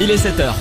Il 0.00 0.12
est 0.12 0.14
7h. 0.14 0.54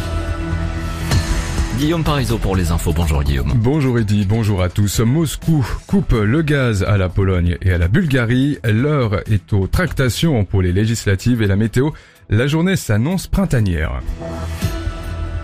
Guillaume 1.78 2.04
Parisot 2.04 2.40
pour 2.40 2.56
les 2.56 2.72
infos. 2.72 2.92
Bonjour 2.92 3.24
Guillaume. 3.24 3.54
Bonjour 3.56 4.00
Eddy, 4.00 4.26
bonjour 4.26 4.64
à 4.64 4.70
tous. 4.70 5.00
Moscou 5.02 5.64
coupe 5.86 6.14
le 6.14 6.42
gaz 6.42 6.82
à 6.82 6.98
la 6.98 7.08
Pologne 7.08 7.56
et 7.62 7.72
à 7.72 7.78
la 7.78 7.88
Bulgarie. 7.88 8.58
L'heure 8.64 9.22
est 9.32 9.54
aux 9.54 9.68
tractations 9.68 10.44
pour 10.44 10.64
les 10.64 10.72
législatives 10.72 11.44
et 11.44 11.48
la 11.48 11.56
météo. 11.56 11.92
La 12.30 12.48
journée 12.48 12.76
s'annonce 12.76 13.28
printanière. 13.28 14.02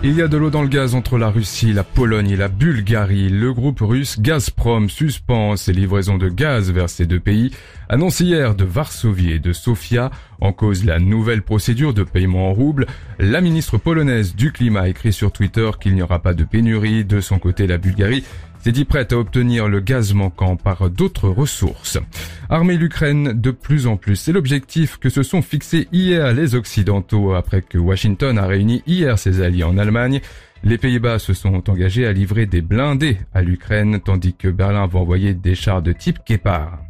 Il 0.06 0.16
y 0.16 0.20
a 0.20 0.28
de 0.28 0.36
l'eau 0.36 0.50
dans 0.50 0.60
le 0.60 0.68
gaz 0.68 0.94
entre 0.94 1.16
la 1.16 1.30
Russie, 1.30 1.72
la 1.72 1.82
Pologne 1.82 2.28
et 2.28 2.36
la 2.36 2.48
Bulgarie. 2.48 3.30
Le 3.30 3.54
groupe 3.54 3.80
russe 3.80 4.20
Gazprom 4.20 4.90
suspend 4.90 5.56
ses 5.56 5.72
livraisons 5.72 6.18
de 6.18 6.28
gaz 6.28 6.70
vers 6.70 6.90
ces 6.90 7.06
deux 7.06 7.20
pays. 7.20 7.52
Annonce 7.88 8.20
hier 8.20 8.54
de 8.54 8.64
Varsovie 8.64 9.32
et 9.32 9.38
de 9.38 9.54
Sofia. 9.54 10.10
En 10.42 10.52
cause 10.52 10.84
la 10.84 10.98
nouvelle 10.98 11.40
procédure 11.40 11.94
de 11.94 12.02
paiement 12.02 12.50
en 12.50 12.52
rouble. 12.52 12.84
La 13.18 13.40
ministre 13.40 13.78
polonaise 13.78 14.36
du 14.36 14.52
climat 14.52 14.90
écrit 14.90 15.14
sur 15.14 15.32
Twitter 15.32 15.70
qu'il 15.80 15.94
n'y 15.94 16.02
aura 16.02 16.18
pas 16.18 16.34
de 16.34 16.44
pénurie. 16.44 17.06
De 17.06 17.22
son 17.22 17.38
côté, 17.38 17.66
la 17.66 17.78
Bulgarie 17.78 18.24
s'est 18.64 18.72
dit 18.72 18.86
prête 18.86 19.12
à 19.12 19.18
obtenir 19.18 19.68
le 19.68 19.80
gaz 19.80 20.14
manquant 20.14 20.56
par 20.56 20.88
d'autres 20.88 21.28
ressources. 21.28 21.98
Armer 22.48 22.78
l'Ukraine 22.78 23.38
de 23.38 23.50
plus 23.50 23.86
en 23.86 23.98
plus, 23.98 24.16
c'est 24.16 24.32
l'objectif 24.32 24.96
que 24.96 25.10
se 25.10 25.22
sont 25.22 25.42
fixés 25.42 25.86
hier 25.92 26.32
les 26.32 26.54
Occidentaux 26.54 27.34
après 27.34 27.60
que 27.60 27.76
Washington 27.76 28.38
a 28.38 28.46
réuni 28.46 28.82
hier 28.86 29.18
ses 29.18 29.42
alliés 29.42 29.64
en 29.64 29.76
Allemagne. 29.76 30.22
Les 30.62 30.78
Pays-Bas 30.78 31.18
se 31.18 31.34
sont 31.34 31.68
engagés 31.68 32.06
à 32.06 32.12
livrer 32.14 32.46
des 32.46 32.62
blindés 32.62 33.18
à 33.34 33.42
l'Ukraine, 33.42 34.00
tandis 34.00 34.32
que 34.32 34.48
Berlin 34.48 34.86
va 34.86 34.98
envoyer 34.98 35.34
des 35.34 35.54
chars 35.54 35.82
de 35.82 35.92
type 35.92 36.20
Kepar. 36.24 36.83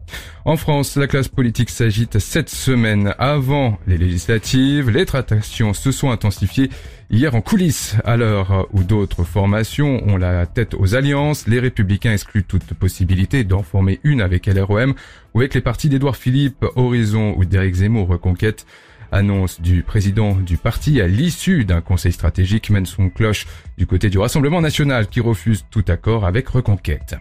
En 0.45 0.57
France, 0.57 0.97
la 0.97 1.07
classe 1.07 1.29
politique 1.29 1.71
s'agite 1.71 2.19
cette 2.19 2.51
semaine 2.51 3.15
avant 3.19 3.79
les 3.87 3.97
législatives. 3.97 4.91
Les 4.91 5.07
tractations 5.07 5.73
se 5.73 5.91
sont 5.91 6.11
intensifiées 6.11 6.69
hier 7.11 7.35
en 7.35 7.41
coulisses, 7.41 7.97
à 8.05 8.17
l'heure 8.17 8.69
où 8.73 8.83
d'autres 8.83 9.25
formations 9.25 10.07
ont 10.07 10.19
la 10.19 10.45
tête 10.47 10.75
aux 10.75 10.95
alliances. 10.95 11.47
Les 11.47 11.61
républicains 11.61 12.13
excluent 12.13 12.45
toute 12.45 12.75
possibilité 12.75 13.45
d'en 13.45 13.63
former 13.63 14.01
une 14.05 14.21
avec 14.21 14.47
LROM 14.47 14.95
ou 15.33 15.41
avec 15.41 15.55
les 15.55 15.63
partis 15.63 15.89
d'Édouard 15.89 16.17
Philippe, 16.17 16.65
Horizon 16.77 17.35
ou 17.39 17.45
d'Éric 17.45 17.77
Zemmour 17.77 18.09
Reconquête. 18.09 18.67
Annonce 19.13 19.61
du 19.61 19.83
président 19.83 20.35
du 20.35 20.57
parti 20.57 21.01
à 21.01 21.07
l'issue 21.07 21.65
d'un 21.65 21.81
conseil 21.81 22.13
stratégique 22.13 22.71
mène 22.71 22.87
son 22.87 23.11
cloche 23.11 23.47
du 23.79 23.87
côté 23.87 24.11
du 24.11 24.19
Rassemblement 24.19 24.61
national 24.61 25.09
qui 25.09 25.21
refuse 25.21 25.65
tout 25.71 25.85
accord 25.89 26.27
avec 26.27 26.49
Reconquête. 26.49 27.17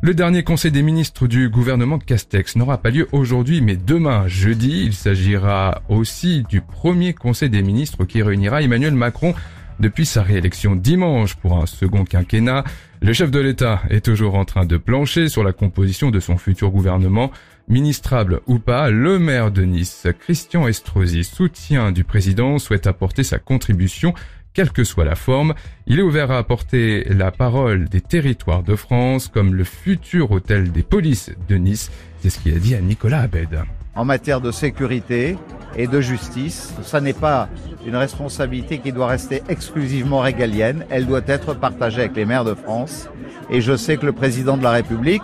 Le 0.00 0.14
dernier 0.14 0.44
conseil 0.44 0.70
des 0.70 0.82
ministres 0.82 1.26
du 1.26 1.48
gouvernement 1.48 1.98
Castex 1.98 2.54
n'aura 2.54 2.78
pas 2.78 2.90
lieu 2.90 3.08
aujourd'hui 3.12 3.60
mais 3.60 3.76
demain 3.76 4.28
jeudi. 4.28 4.84
Il 4.84 4.94
s'agira 4.94 5.82
aussi 5.88 6.44
du 6.48 6.60
premier 6.60 7.14
conseil 7.14 7.50
des 7.50 7.62
ministres 7.62 8.04
qui 8.04 8.22
réunira 8.22 8.62
Emmanuel 8.62 8.94
Macron 8.94 9.34
depuis 9.80 10.06
sa 10.06 10.22
réélection 10.22 10.76
dimanche 10.76 11.34
pour 11.34 11.56
un 11.56 11.66
second 11.66 12.04
quinquennat. 12.04 12.64
Le 13.00 13.12
chef 13.12 13.30
de 13.30 13.38
l'État 13.38 13.82
est 13.90 14.04
toujours 14.04 14.34
en 14.34 14.44
train 14.44 14.66
de 14.66 14.76
plancher 14.76 15.28
sur 15.28 15.44
la 15.44 15.52
composition 15.52 16.10
de 16.10 16.20
son 16.20 16.36
futur 16.36 16.70
gouvernement. 16.70 17.30
Ministrable 17.68 18.40
ou 18.46 18.58
pas, 18.58 18.88
le 18.90 19.18
maire 19.18 19.50
de 19.50 19.60
Nice, 19.60 20.06
Christian 20.20 20.66
Estrosi, 20.66 21.22
soutien 21.22 21.92
du 21.92 22.02
président, 22.02 22.58
souhaite 22.58 22.86
apporter 22.86 23.22
sa 23.22 23.38
contribution 23.38 24.14
quelle 24.54 24.70
que 24.70 24.84
soit 24.84 25.04
la 25.04 25.16
forme. 25.16 25.52
Il 25.86 25.98
est 25.98 26.02
ouvert 26.02 26.30
à 26.30 26.38
apporter 26.38 27.04
la 27.10 27.30
parole 27.30 27.90
des 27.90 28.00
territoires 28.00 28.62
de 28.62 28.74
France 28.74 29.28
comme 29.28 29.54
le 29.54 29.64
futur 29.64 30.30
hôtel 30.30 30.72
des 30.72 30.82
polices 30.82 31.30
de 31.46 31.56
Nice. 31.56 31.90
C'est 32.20 32.30
ce 32.30 32.38
qu'il 32.38 32.54
a 32.54 32.58
dit 32.58 32.74
à 32.74 32.80
Nicolas 32.80 33.20
Abed. 33.20 33.60
En 33.94 34.06
matière 34.06 34.40
de 34.40 34.50
sécurité 34.50 35.36
et 35.76 35.86
de 35.86 36.00
justice, 36.00 36.72
ça 36.82 37.02
n'est 37.02 37.12
pas 37.12 37.50
une 37.86 37.96
responsabilité 37.96 38.78
qui 38.78 38.92
doit 38.92 39.08
rester 39.08 39.42
exclusivement 39.50 40.20
régalienne, 40.20 40.86
elle 40.88 41.06
doit 41.06 41.20
être 41.26 41.52
partagée 41.52 42.00
avec 42.00 42.16
les 42.16 42.24
maires 42.24 42.44
de 42.44 42.54
France. 42.54 43.10
Et 43.50 43.60
je 43.60 43.76
sais 43.76 43.98
que 43.98 44.06
le 44.06 44.12
président 44.12 44.56
de 44.56 44.62
la 44.62 44.70
République 44.70 45.22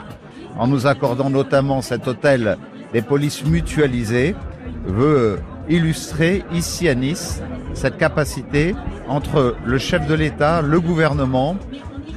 en 0.59 0.67
nous 0.67 0.87
accordant 0.87 1.31
notamment 1.31 1.83
cet 1.83 2.07
hôtel 2.09 2.57
des 2.93 3.03
polices 3.03 3.45
mutualisées, 3.45 4.35
veut 4.87 5.39
illustrer 5.69 6.45
ici 6.53 6.89
à 6.89 6.95
Nice 6.95 7.43
cette 7.73 7.97
capacité 7.97 8.75
entre 9.09 9.57
le 9.65 9.79
chef 9.79 10.07
de 10.07 10.15
l'État, 10.15 10.63
le 10.63 10.81
gouvernement 10.81 11.57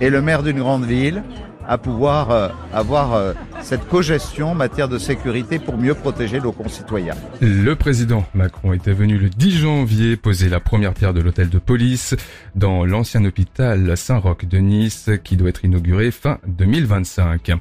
et 0.01 0.09
le 0.09 0.21
maire 0.21 0.43
d'une 0.43 0.59
grande 0.59 0.85
ville 0.85 1.23
à 1.67 1.77
pouvoir 1.77 2.31
euh, 2.31 2.49
avoir 2.73 3.13
euh, 3.13 3.33
cette 3.67 3.85
cogestion 3.89 4.51
en 4.51 4.55
matière 4.55 4.87
de 4.87 4.97
sécurité 4.97 5.59
pour 5.59 5.77
mieux 5.77 5.93
protéger 5.93 6.39
nos 6.39 6.53
concitoyens. 6.53 7.15
Le 7.41 7.75
président 7.75 8.23
Macron 8.33 8.71
était 8.71 8.93
venu 8.93 9.17
le 9.17 9.29
10 9.29 9.57
janvier 9.57 10.15
poser 10.15 10.47
la 10.47 10.61
première 10.61 10.93
pierre 10.93 11.13
de 11.13 11.19
l'hôtel 11.19 11.49
de 11.49 11.59
police 11.59 12.15
dans 12.55 12.85
l'ancien 12.85 13.25
hôpital 13.25 13.97
Saint-Roch 13.97 14.45
de 14.45 14.59
Nice 14.59 15.09
qui 15.21 15.35
doit 15.35 15.49
être 15.49 15.65
inauguré 15.65 16.11
fin 16.11 16.37
2025. 16.47 17.51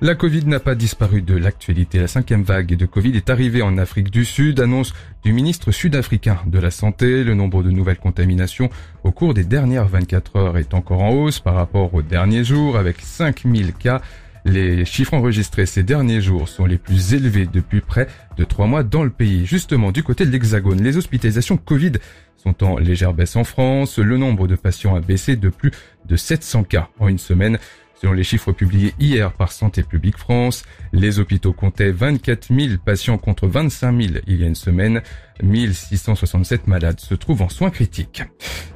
La 0.00 0.14
Covid 0.14 0.46
n'a 0.46 0.60
pas 0.60 0.76
disparu 0.76 1.22
de 1.22 1.36
l'actualité. 1.36 1.98
La 1.98 2.06
cinquième 2.06 2.44
vague 2.44 2.76
de 2.76 2.86
Covid 2.86 3.16
est 3.16 3.28
arrivée 3.28 3.62
en 3.62 3.78
Afrique 3.78 4.12
du 4.12 4.24
Sud, 4.24 4.60
annonce 4.60 4.94
du 5.24 5.32
ministre 5.32 5.72
sud-africain 5.72 6.38
de 6.46 6.60
la 6.60 6.70
Santé. 6.70 7.24
Le 7.24 7.34
nombre 7.34 7.64
de 7.64 7.72
nouvelles 7.72 7.98
contaminations 7.98 8.70
au 9.02 9.10
cours 9.10 9.34
des 9.34 9.42
dernières 9.42 9.88
24 9.88 10.36
heures 10.36 10.56
est 10.56 10.72
encore 10.72 11.02
en 11.02 11.10
hausse 11.10 11.40
par 11.40 11.56
rapport 11.56 11.92
aux 11.94 12.02
derniers 12.02 12.44
jours 12.44 12.76
avec 12.76 13.00
5000 13.00 13.72
cas. 13.72 14.00
Les 14.48 14.86
chiffres 14.86 15.12
enregistrés 15.12 15.66
ces 15.66 15.82
derniers 15.82 16.22
jours 16.22 16.48
sont 16.48 16.64
les 16.64 16.78
plus 16.78 17.12
élevés 17.12 17.46
depuis 17.46 17.82
près 17.82 18.06
de 18.38 18.44
trois 18.44 18.66
mois 18.66 18.82
dans 18.82 19.04
le 19.04 19.10
pays. 19.10 19.44
Justement, 19.44 19.92
du 19.92 20.02
côté 20.02 20.24
de 20.24 20.30
l'Hexagone, 20.30 20.82
les 20.82 20.96
hospitalisations 20.96 21.58
Covid 21.58 21.92
sont 22.38 22.64
en 22.64 22.78
légère 22.78 23.12
baisse 23.12 23.36
en 23.36 23.44
France. 23.44 23.98
Le 23.98 24.16
nombre 24.16 24.46
de 24.46 24.56
patients 24.56 24.94
a 24.94 25.00
baissé 25.00 25.36
de 25.36 25.50
plus 25.50 25.70
de 26.06 26.16
700 26.16 26.64
cas 26.64 26.88
en 26.98 27.08
une 27.08 27.18
semaine. 27.18 27.58
Selon 28.00 28.12
les 28.12 28.22
chiffres 28.22 28.52
publiés 28.52 28.94
hier 29.00 29.32
par 29.32 29.50
Santé 29.50 29.82
publique 29.82 30.18
France, 30.18 30.62
les 30.92 31.18
hôpitaux 31.18 31.52
comptaient 31.52 31.90
24 31.90 32.54
000 32.54 32.74
patients 32.84 33.18
contre 33.18 33.48
25 33.48 34.00
000 34.00 34.14
il 34.28 34.40
y 34.40 34.44
a 34.44 34.46
une 34.46 34.54
semaine. 34.54 35.02
1667 35.42 36.68
malades 36.68 37.00
se 37.00 37.14
trouvent 37.14 37.42
en 37.42 37.48
soins 37.48 37.70
critiques. 37.70 38.22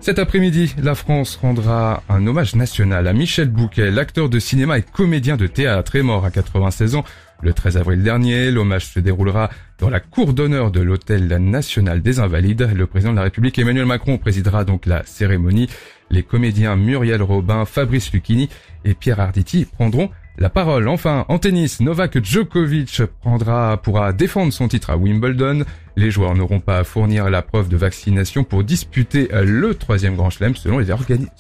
Cet 0.01 0.19
après-midi, 0.19 0.75
la 0.83 0.97
France 0.97 1.37
rendra 1.41 2.03
un 2.09 2.27
hommage 2.27 2.57
national 2.57 3.07
à 3.07 3.13
Michel 3.13 3.49
Bouquet, 3.49 3.93
l'acteur 3.93 4.29
de 4.29 4.41
cinéma 4.41 4.79
et 4.79 4.83
comédien 4.83 5.37
de 5.37 5.47
théâtre, 5.47 5.95
est 5.95 6.03
mort 6.03 6.25
à 6.25 6.33
96 6.33 6.97
ans 6.97 7.05
le 7.43 7.53
13 7.53 7.77
avril 7.77 8.03
dernier. 8.03 8.51
L'hommage 8.51 8.87
se 8.87 9.01
déroulera 9.01 9.51
dans 9.79 9.91
la 9.91 10.01
cour 10.01 10.33
d'honneur 10.33 10.71
de 10.71 10.81
l'hôtel 10.81 11.27
national 11.27 12.01
des 12.01 12.21
Invalides. 12.21 12.71
Le 12.75 12.87
président 12.87 13.11
de 13.11 13.17
la 13.17 13.23
République 13.23 13.59
Emmanuel 13.59 13.87
Macron 13.87 14.19
présidera 14.19 14.65
donc 14.65 14.87
la 14.87 15.05
cérémonie. 15.05 15.69
Les 16.11 16.23
comédiens 16.23 16.77
Muriel 16.77 17.23
Robin, 17.23 17.65
Fabrice 17.65 18.13
Lucchini 18.13 18.49
et 18.85 18.95
Pierre 18.95 19.21
Arditi 19.21 19.65
prendront 19.65 20.11
la 20.39 20.51
parole. 20.51 20.89
Enfin, 20.89 21.25
en 21.29 21.39
tennis, 21.39 21.81
Novak 21.81 22.23
Djokovic 22.23 23.03
prendra, 23.21 23.77
pourra 23.77 24.13
défendre 24.13 24.53
son 24.53 24.69
titre 24.69 24.91
à 24.91 24.97
Wimbledon. 24.97 25.65
Les 25.95 26.11
joueurs 26.11 26.35
n'auront 26.35 26.61
pas 26.61 26.79
à 26.79 26.85
fournir 26.85 27.29
la 27.29 27.43
preuve 27.43 27.69
de 27.69 27.77
vaccination 27.77 28.45
pour 28.45 28.65
disputer 28.65 29.29
le 29.31 29.75
troisième 29.75 30.17
Grand 30.17 30.31
Chelem 30.31 30.57
selon 30.57 30.79
les, 30.79 30.87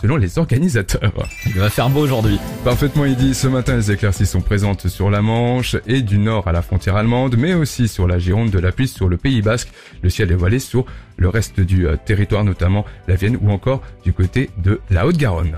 selon 0.00 0.16
les 0.16 0.38
organisateurs. 0.38 1.26
Il 1.46 1.54
va 1.54 1.70
faire 1.70 1.88
beau 1.88 2.00
aujourd'hui. 2.00 2.38
Parfaitement 2.62 3.06
dit. 3.06 3.34
Ce 3.34 3.46
matin, 3.46 3.76
les 3.76 3.90
éclaircies 3.90 4.26
sont 4.26 4.42
présentes 4.42 4.88
sur 4.88 5.10
la 5.10 5.22
Manche 5.22 5.76
et 5.86 6.02
du 6.02 6.18
nord 6.18 6.48
à 6.48 6.52
la 6.52 6.60
frontière 6.60 6.96
allemande, 6.96 7.36
mais 7.38 7.54
aussi 7.54 7.88
sur 7.88 8.06
la 8.06 8.18
Gironde, 8.18 8.50
de 8.50 8.58
la 8.58 8.72
Piste, 8.72 8.96
sur 8.96 9.08
le 9.08 9.16
Pays 9.16 9.40
Basque. 9.40 9.72
Le 10.02 10.10
ciel 10.10 10.30
est 10.30 10.36
voilé 10.36 10.58
sur 10.58 10.84
le 11.16 11.28
reste 11.28 11.60
du 11.60 11.86
euh, 11.86 11.96
territoire, 11.96 12.44
notamment 12.44 12.84
la 13.08 13.14
Vienne 13.14 13.38
ou 13.40 13.50
encore 13.50 13.82
du 14.04 14.12
côté 14.12 14.50
de 14.58 14.80
la 14.90 15.06
Haute-Garonne. 15.06 15.56